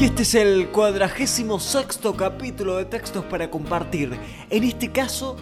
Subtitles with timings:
[0.00, 4.16] Y este es el cuadragésimo sexto capítulo de textos para compartir.
[4.48, 5.34] En este caso,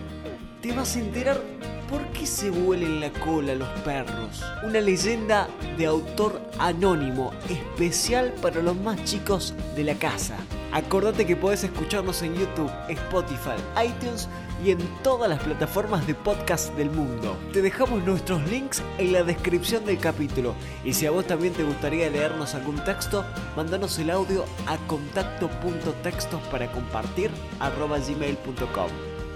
[0.62, 1.42] te vas a enterar
[1.90, 4.42] por qué se huelen la cola los perros.
[4.64, 10.38] Una leyenda de autor anónimo, especial para los más chicos de la casa.
[10.72, 14.28] Acordate que podés escucharnos en YouTube, Spotify, iTunes
[14.64, 17.36] y en todas las plataformas de podcast del mundo.
[17.52, 20.54] Te dejamos nuestros links en la descripción del capítulo.
[20.84, 23.24] Y si a vos también te gustaría leernos algún texto,
[23.56, 27.30] mandanos el audio a contacto.textos para compartir
[27.60, 28.90] gmail.com.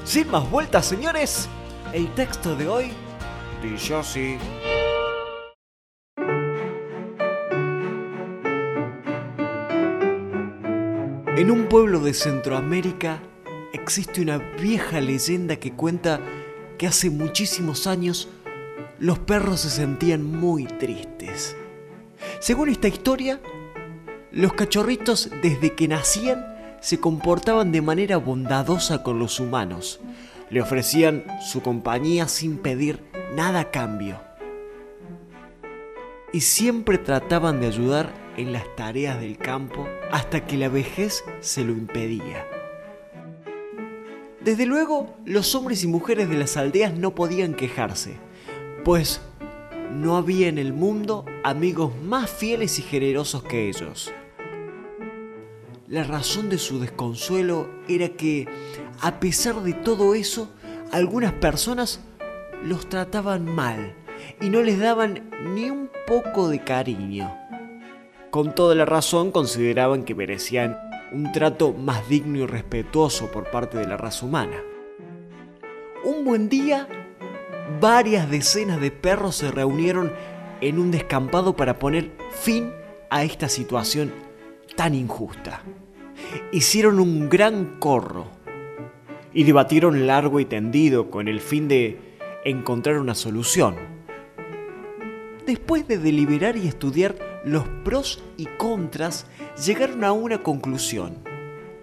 [0.04, 1.48] Sin más vueltas, señores,
[1.92, 2.92] el texto de hoy
[3.62, 4.38] dice así.
[11.40, 13.22] En un pueblo de Centroamérica
[13.72, 16.20] existe una vieja leyenda que cuenta
[16.76, 18.28] que hace muchísimos años
[18.98, 21.56] los perros se sentían muy tristes.
[22.40, 23.40] Según esta historia,
[24.30, 26.44] los cachorritos desde que nacían
[26.82, 29.98] se comportaban de manera bondadosa con los humanos.
[30.50, 33.02] Le ofrecían su compañía sin pedir
[33.34, 34.20] nada a cambio.
[36.34, 41.64] Y siempre trataban de ayudar en las tareas del campo hasta que la vejez se
[41.64, 42.46] lo impedía.
[44.40, 48.16] Desde luego, los hombres y mujeres de las aldeas no podían quejarse,
[48.84, 49.20] pues
[49.92, 54.12] no había en el mundo amigos más fieles y generosos que ellos.
[55.88, 58.48] La razón de su desconsuelo era que,
[59.00, 60.48] a pesar de todo eso,
[60.92, 62.00] algunas personas
[62.64, 63.94] los trataban mal
[64.40, 67.39] y no les daban ni un poco de cariño.
[68.30, 70.78] Con toda la razón consideraban que merecían
[71.10, 74.56] un trato más digno y respetuoso por parte de la raza humana.
[76.04, 76.86] Un buen día,
[77.80, 80.12] varias decenas de perros se reunieron
[80.60, 82.72] en un descampado para poner fin
[83.10, 84.12] a esta situación
[84.76, 85.64] tan injusta.
[86.52, 88.28] Hicieron un gran corro
[89.34, 91.98] y debatieron largo y tendido con el fin de
[92.44, 93.74] encontrar una solución.
[95.46, 99.26] Después de deliberar y estudiar los pros y contras,
[99.64, 101.18] llegaron a una conclusión.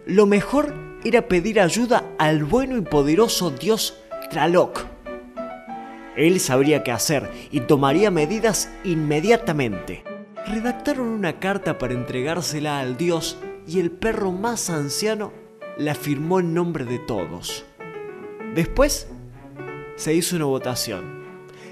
[0.06, 0.74] Lo mejor
[1.04, 3.98] era pedir ayuda al bueno y poderoso dios
[4.30, 4.86] Traloc.
[6.16, 10.04] Él sabría qué hacer y tomaría medidas inmediatamente.
[10.48, 13.38] Redactaron una carta para entregársela al dios
[13.68, 15.32] y el perro más anciano
[15.78, 17.66] la firmó en nombre de todos.
[18.56, 19.08] Después
[19.96, 21.17] se hizo una votación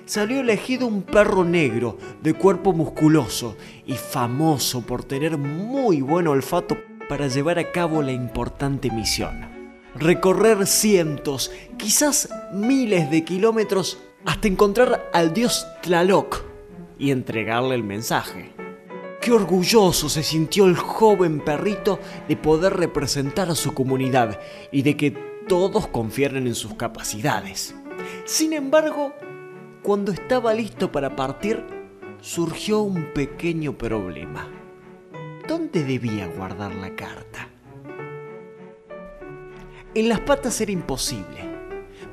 [0.05, 6.77] salió elegido un perro negro de cuerpo musculoso y famoso por tener muy buen olfato
[7.09, 9.53] para llevar a cabo la importante misión.
[9.95, 16.43] Recorrer cientos, quizás miles de kilómetros hasta encontrar al dios Tlaloc
[16.97, 18.51] y entregarle el mensaje.
[19.22, 24.39] Qué orgulloso se sintió el joven perrito de poder representar a su comunidad
[24.72, 25.11] y de que
[25.47, 27.75] todos confieren en sus capacidades.
[28.25, 29.13] Sin embargo,
[29.85, 31.63] cuando estaba listo para partir,
[32.19, 34.50] surgió un pequeño problema.
[35.47, 37.50] ¿Dónde debía guardar la carta?
[39.94, 41.38] En las patas era imposible,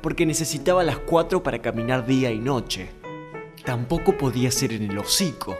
[0.03, 2.91] porque necesitaba las cuatro para caminar día y noche.
[3.65, 5.57] Tampoco podía ser en el hocico,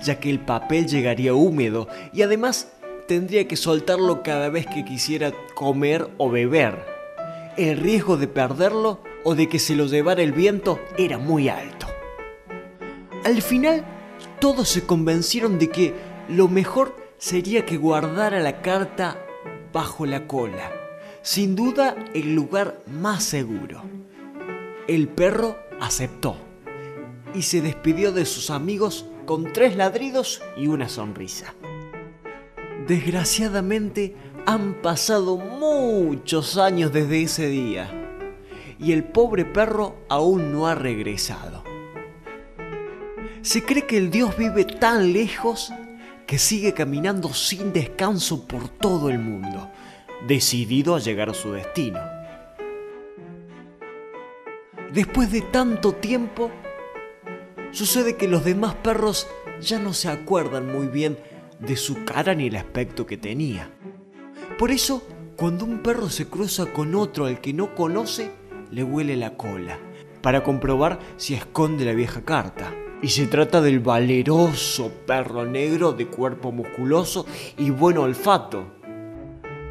[0.00, 2.72] ya que el papel llegaría húmedo y además
[3.08, 6.86] tendría que soltarlo cada vez que quisiera comer o beber.
[7.56, 11.86] El riesgo de perderlo o de que se lo llevara el viento era muy alto.
[13.24, 13.84] Al final,
[14.40, 15.94] todos se convencieron de que
[16.28, 19.18] lo mejor sería que guardara la carta
[19.72, 20.72] bajo la cola,
[21.22, 23.82] sin duda el lugar más seguro.
[24.86, 26.36] El perro aceptó
[27.34, 31.54] y se despidió de sus amigos con tres ladridos y una sonrisa.
[32.86, 34.14] Desgraciadamente
[34.46, 37.97] han pasado muchos años desde ese día
[38.78, 41.64] y el pobre perro aún no ha regresado.
[43.42, 45.72] Se cree que el dios vive tan lejos
[46.26, 49.70] que sigue caminando sin descanso por todo el mundo,
[50.26, 52.00] decidido a llegar a su destino.
[54.92, 56.50] Después de tanto tiempo,
[57.70, 59.26] sucede que los demás perros
[59.60, 61.18] ya no se acuerdan muy bien
[61.58, 63.70] de su cara ni el aspecto que tenía.
[64.58, 65.02] Por eso,
[65.36, 68.30] cuando un perro se cruza con otro al que no conoce,
[68.70, 69.78] le huele la cola,
[70.22, 72.74] para comprobar si esconde la vieja carta.
[73.00, 77.26] Y se trata del valeroso perro negro de cuerpo musculoso
[77.56, 78.72] y buen olfato,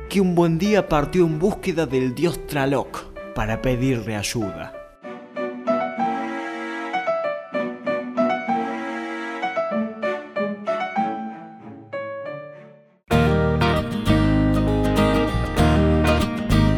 [0.10, 3.04] que un buen día partió en búsqueda del dios Traloc
[3.34, 4.77] para pedirle ayuda.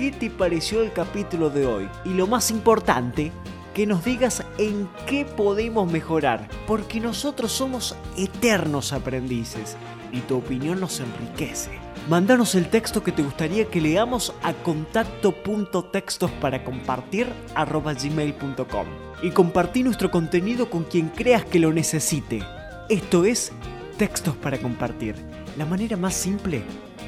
[0.00, 1.86] qué te pareció el capítulo de hoy.
[2.06, 3.32] Y lo más importante,
[3.74, 9.76] que nos digas en qué podemos mejorar, porque nosotros somos eternos aprendices
[10.10, 11.78] y tu opinión nos enriquece.
[12.08, 18.86] Mándanos el texto que te gustaría que leamos a contacto.textos para compartir gmail.com
[19.22, 22.42] y compartí nuestro contenido con quien creas que lo necesite.
[22.88, 23.52] Esto es
[23.98, 25.14] Textos para Compartir,
[25.58, 26.62] la manera más simple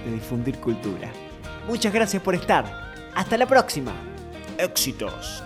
[0.05, 1.11] de difundir cultura.
[1.67, 2.64] Muchas gracias por estar.
[3.14, 3.93] Hasta la próxima.
[4.59, 5.43] Éxitos.